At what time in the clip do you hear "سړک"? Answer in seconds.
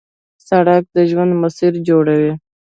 0.47-0.83